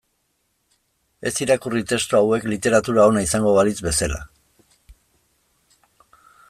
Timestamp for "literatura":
2.53-3.05